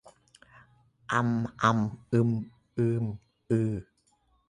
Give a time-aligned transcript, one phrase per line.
[1.11, 1.29] อัม
[1.61, 2.29] อำ อึม
[2.77, 3.05] อืม
[3.49, 3.73] อือ